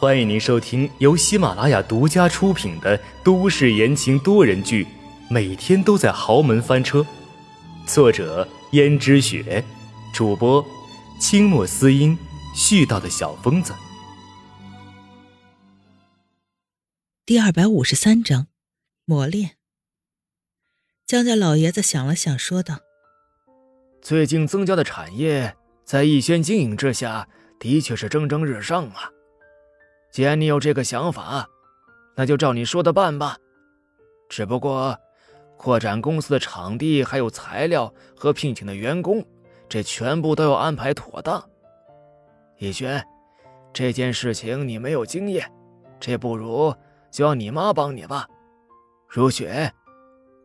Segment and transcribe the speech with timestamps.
[0.00, 4.84] 欢迎您收听由喜马拉雅独家出品的都市言情多人剧
[5.28, 7.00] 《每天都在豪门翻车》，
[7.84, 9.64] 作者：胭脂雪，
[10.14, 10.64] 主播：
[11.18, 12.16] 清墨思音，
[12.54, 13.74] 絮叨的小疯子。
[17.26, 18.46] 第二百五十三章，
[19.04, 19.56] 磨练。
[21.08, 22.78] 江家老爷子想了想，说道
[24.00, 27.26] ：“最近增加的产业，在逸轩经营之下，
[27.58, 29.10] 的确是蒸蒸日上啊。
[30.18, 31.48] 既然你有这个想法，
[32.16, 33.36] 那就照你说的办吧。
[34.28, 34.98] 只不过，
[35.56, 39.24] 扩展公司的场地、还有材料和聘请的员工，
[39.68, 41.48] 这全部都要安排妥当。
[42.56, 43.00] 逸轩，
[43.72, 45.48] 这件事情你没有经验，
[46.00, 46.74] 这不如
[47.12, 48.26] 就让你妈帮你吧。
[49.06, 49.72] 如雪。”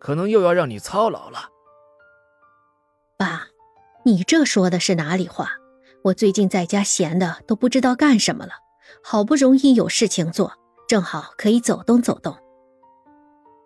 [0.00, 1.40] 可能又要让你操劳了，
[3.18, 3.42] 爸，
[4.02, 5.50] 你这说的是哪里话？
[6.04, 8.52] 我最近在家闲的都不知道干什么了，
[9.02, 10.52] 好不容易有事情做，
[10.88, 12.36] 正好可以走动走动。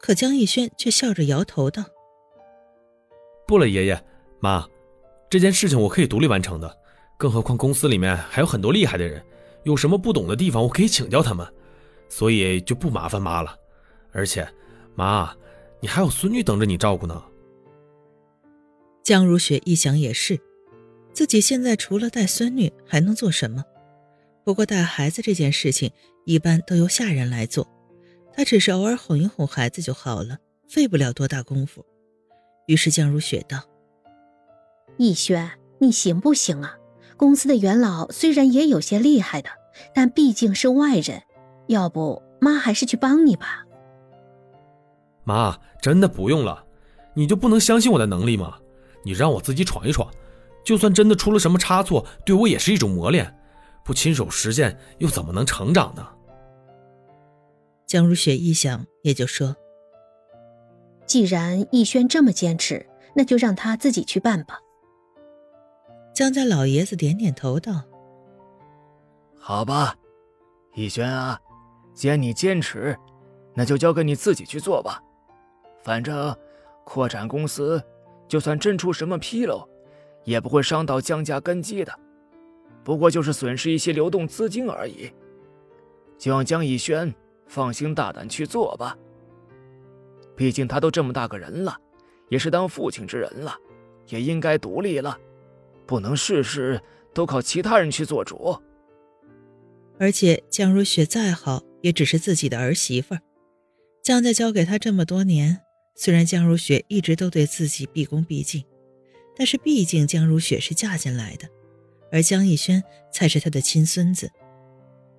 [0.00, 1.84] 可江逸轩却笑着摇头道
[3.46, 4.04] ：“不了，爷爷
[4.40, 4.66] 妈，
[5.30, 6.78] 这件事情我可以独立完成的，
[7.18, 9.24] 更何况公司里面还有很多厉害的人，
[9.64, 11.46] 有什么不懂的地方我可以请教他们，
[12.08, 13.56] 所以就不麻烦妈了。
[14.12, 14.48] 而且，
[14.94, 15.34] 妈。”
[15.80, 17.22] 你还有孙女等着你照顾呢。
[19.02, 20.40] 江如雪一想也是，
[21.12, 23.62] 自己现在除了带孙女还能做什么？
[24.44, 25.90] 不过带孩子这件事情
[26.26, 27.66] 一般都由下人来做，
[28.32, 31.84] 他只是偶尔哄一哄孩子就好了，费不了多大功夫。
[32.66, 33.62] 于是江如雪道
[34.98, 36.76] ：“逸轩，你行不行啊？
[37.16, 39.48] 公司的元老虽然也有些厉害的，
[39.94, 41.22] 但毕竟是外人，
[41.68, 43.64] 要不妈还是去帮你吧。”
[45.24, 46.66] 妈，真的不用了，
[47.14, 48.58] 你就不能相信我的能力吗？
[49.04, 50.10] 你让我自己闯一闯，
[50.64, 53.34] 就算真的出了什么差错，对我也是一种磨练。
[53.84, 56.08] 不亲手实践，又怎么能成长呢？
[57.86, 59.54] 江如雪一想，也就说
[61.06, 64.58] ：“既然逸轩这么坚持，那就让他自己去办吧。”
[66.14, 67.82] 江家老爷子点点头道
[69.38, 69.94] ：“好吧，
[70.74, 71.38] 逸轩啊，
[71.92, 72.98] 既然你坚持，
[73.52, 75.02] 那就交给你自己去做吧。”
[75.84, 76.34] 反正，
[76.84, 77.82] 扩展公司，
[78.26, 79.68] 就算真出什么纰漏，
[80.24, 81.92] 也不会伤到江家根基的，
[82.84, 85.10] 不过就是损失一些流动资金而已。
[86.18, 87.12] 就让江逸轩
[87.48, 88.96] 放心大胆去做吧。
[90.36, 91.76] 毕竟他都这么大个人了，
[92.28, 93.56] 也是当父亲之人了，
[94.08, 95.18] 也应该独立了，
[95.86, 96.80] 不能事事
[97.12, 98.56] 都靠其他人去做主。
[99.98, 103.20] 而且江如雪再好，也只是自己的儿媳妇儿，
[104.02, 105.60] 江家交给他这么多年。
[105.94, 108.64] 虽然江如雪一直都对自己毕恭毕敬，
[109.36, 111.48] 但是毕竟江如雪是嫁进来的，
[112.14, 112.80] 而江逸轩
[113.10, 114.30] 才是他的亲孙子。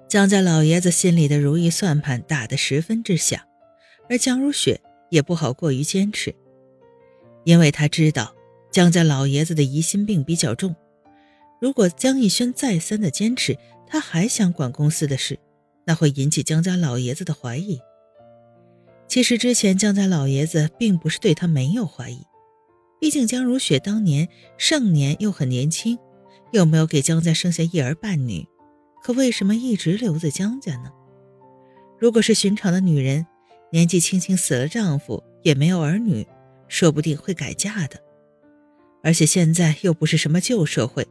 [0.07, 3.41] 江家老爷子心里的如意算盘打得十分之响，
[4.09, 4.79] 而江如雪
[5.09, 6.33] 也不好过于坚持，
[7.43, 8.33] 因为他知道
[8.71, 10.73] 江家老爷子的疑心病比较重。
[11.59, 15.37] 如果江逸轩再三的坚持，他还想管公司的事，
[15.85, 17.77] 那会引起江家老爷子的怀疑。
[19.09, 22.21] 其实之前江家老爷子并不是对他没有怀疑，
[23.01, 25.99] 毕竟江如雪当年盛年又很年轻，
[26.55, 28.47] 又没有给江家生下一儿半女，
[29.03, 30.89] 可为什么一直留在江家呢？
[31.99, 33.25] 如果是寻常的女人，
[33.71, 36.25] 年纪轻轻死了丈夫，也没有儿女，
[36.69, 38.01] 说不定会改嫁的。
[39.03, 41.05] 而且现在又不是什么旧社会，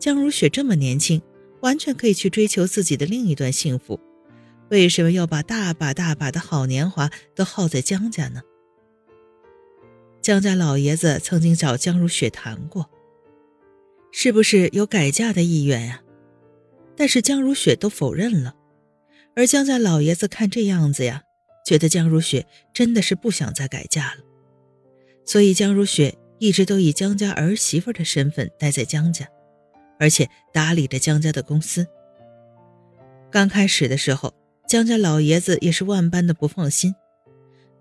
[0.00, 1.22] 江如雪这么年轻，
[1.60, 4.00] 完全可以去追求自己的另一段幸福。
[4.68, 8.42] 为什么要把大把大把的好年华都耗在江家呢？
[10.20, 12.90] 江家老爷子曾经找江如雪谈过，
[14.12, 16.02] 是不是有改嫁的意愿呀？
[16.94, 18.54] 但是江如雪都否认了。
[19.34, 21.22] 而江家老爷子看这样子呀，
[21.66, 24.20] 觉得江如雪真的是不想再改嫁了，
[25.24, 29.26] 所以江如雪一直都以江家儿媳妇的身份待在江家，
[29.98, 31.86] 而且打理着江家的公司。
[33.30, 34.32] 刚开始的时候。
[34.68, 36.94] 江家老爷子也是万般的不放心，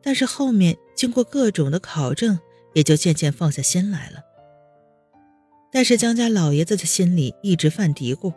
[0.02, 2.38] 但是后面经过各种的考证，
[2.74, 4.20] 也就渐渐放下心来了。
[5.72, 8.34] 但是江家老爷子的心里一直犯嘀咕：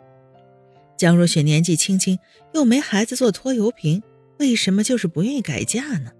[0.97, 2.17] 江若雪年纪轻轻，
[2.53, 4.01] 又没孩子做拖油瓶，
[4.39, 6.11] 为什么就是不愿意改嫁呢？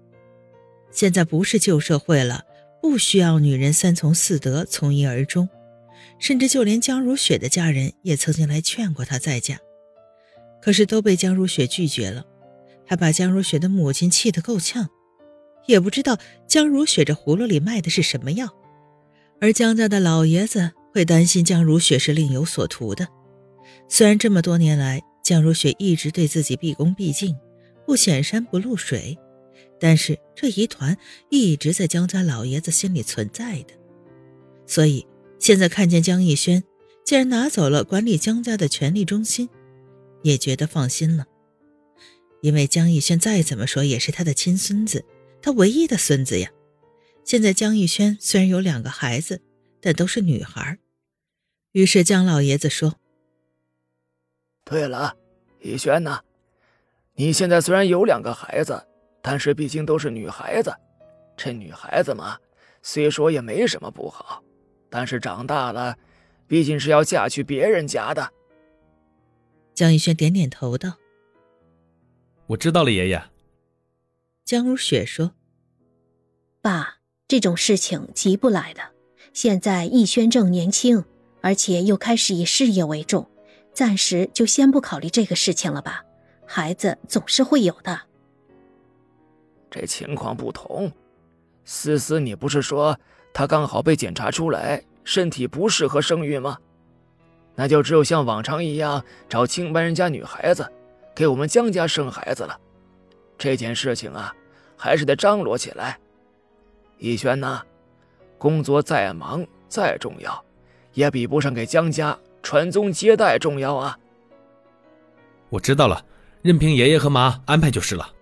[0.92, 2.44] 现在不是旧社会了，
[2.82, 5.48] 不需要女人三从四德，从一而终，
[6.18, 9.58] 甚至就连江如雪的家人也曾经来劝过她再嫁。
[10.60, 12.26] 可是都被江如雪拒绝了，
[12.86, 14.88] 还把江如雪的母亲气得够呛，
[15.66, 18.48] 也不知道江如雪这葫芦里卖的是什么药，
[19.40, 23.06] 而江家的老爷子会担心江如雪是另有所图的。
[23.86, 27.36] 虽然这么多年来江如雪一直对自己毕恭毕敬，
[27.84, 29.18] 不显山不露水，
[29.78, 30.96] 但是这疑团
[31.28, 33.74] 一直在江家老爷子心里存在的，
[34.66, 35.06] 所以
[35.38, 36.64] 现在看见江逸轩
[37.04, 39.50] 竟然拿走了管理江家的权力中心，
[40.22, 41.26] 也觉得放心了。
[42.40, 45.04] 因为江逸轩再怎么说也是他的亲孙子，
[45.42, 46.48] 他唯一的孙子呀。
[47.22, 49.42] 现在江逸轩虽然有两个孩子，
[49.82, 50.78] 但都是女孩。
[51.76, 52.94] 于是姜老爷子说
[54.64, 55.14] ：“对了，
[55.60, 56.20] 逸轩呢，
[57.16, 58.82] 你现在虽然有两个孩子，
[59.20, 60.74] 但是毕竟都是女孩子。
[61.36, 62.38] 这女孩子嘛，
[62.80, 64.42] 虽说也没什么不好，
[64.88, 65.94] 但是长大了，
[66.46, 68.32] 毕竟是要嫁去别人家的。”
[69.76, 70.94] 江逸轩点点头道。
[72.46, 73.22] 我知道了，爷爷。
[74.46, 75.32] 江如雪说
[76.62, 78.80] ：“爸，这种事情急不来的。
[79.34, 81.04] 现在逸轩正年轻，
[81.46, 83.24] 而且又开始以事业为重，
[83.72, 86.02] 暂时就先不考虑这个事情了吧。
[86.44, 88.00] 孩子总是会有的。
[89.70, 90.90] 这情况不同，
[91.64, 92.98] 思思，你不是说
[93.32, 96.58] 她刚好被检查出来身体不适合生育吗？
[97.54, 100.68] 那就只有像往常一样找清白人家女孩子。”
[101.14, 102.60] 给我们江家生孩子了，
[103.38, 104.34] 这件事情啊，
[104.76, 105.96] 还是得张罗起来。
[106.98, 107.62] 逸轩呐，
[108.36, 110.44] 工作再忙再重要，
[110.96, 113.96] 也比不上给江家传宗接代重要啊。
[115.50, 116.04] 我知道了，
[116.42, 118.12] 任凭爷爷和妈安排就是了。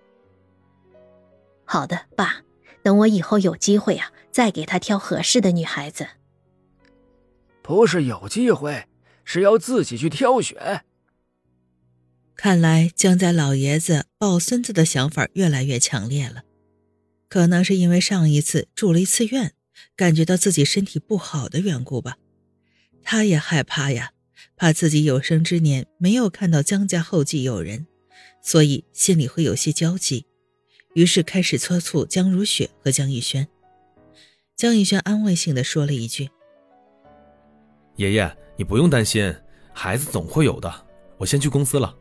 [1.63, 2.43] 好的，爸，
[2.83, 6.05] 等我以后有机会啊，再给他挑合适的女孩子。
[7.63, 8.85] 不是有机会，
[9.23, 10.83] 是要自己去挑选。
[12.35, 16.43] 看来江家老爷子抱孙子的想法越来越强烈了，
[17.29, 19.53] 可能是因为上一次住了一次院，
[19.95, 22.17] 感觉到自己身体不好的缘故吧。
[23.05, 24.11] 他也害怕呀，
[24.57, 27.85] 怕自己有生之年没有看到江家后继有人，
[28.41, 30.25] 所以心里会有些焦急，
[30.95, 33.47] 于是开始催促江如雪和江逸轩。
[34.55, 36.29] 江逸轩安慰性的说了一句
[37.97, 39.33] ：“爷爷，你不用担心，
[39.71, 40.73] 孩子总会有的。
[41.17, 41.95] 我先去公司了。”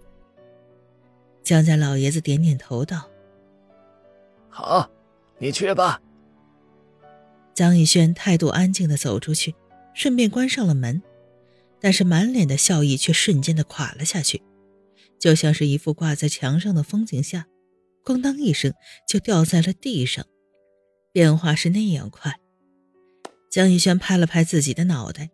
[1.45, 3.11] 江家老爷子点点头道
[4.49, 4.91] ：“好，
[5.39, 6.01] 你去吧。”
[7.53, 9.55] 江逸轩态度安静的走出去，
[9.95, 11.03] 顺便关上了门，
[11.81, 14.43] 但是满脸的笑意却瞬间的垮了下去，
[15.19, 17.47] 就像是一幅挂在墙上的风景画，
[18.05, 18.75] 咣当一声
[19.09, 20.27] 就掉在了地上，
[21.13, 22.39] 变化是那样快。
[23.51, 25.31] 江逸轩拍了拍自己的脑袋，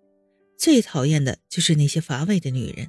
[0.57, 2.89] 最讨厌的就是那些乏味的女人，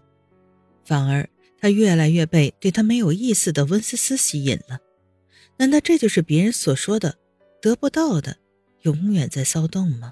[0.86, 1.28] 反而。
[1.64, 4.80] 他越来越被对他没有意思的温思思吸引了，
[5.60, 7.20] 难道这就是别人所说的
[7.62, 8.38] 得不到的
[8.82, 10.12] 永远在骚动吗？